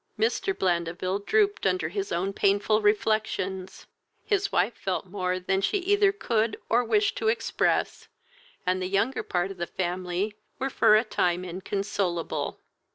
Mr. 0.17 0.51
Blandeville 0.57 1.19
drooped 1.19 1.67
under 1.67 1.87
his 1.89 2.11
own 2.11 2.33
painful 2.33 2.81
reflections, 2.81 3.85
his 4.25 4.51
wife 4.51 4.73
felt 4.75 5.05
more 5.05 5.39
than 5.39 5.61
she 5.61 5.77
either 5.77 6.11
could 6.11 6.57
or 6.69 6.83
wished 6.83 7.15
to 7.17 7.27
express, 7.27 8.07
and 8.65 8.81
the 8.81 8.87
younger 8.89 9.21
part 9.21 9.51
of 9.51 9.57
the 9.57 9.67
family 9.67 10.33
were 10.57 10.71
for 10.71 10.95
a 10.95 11.03
time 11.03 11.45
inconsolable. 11.45 12.59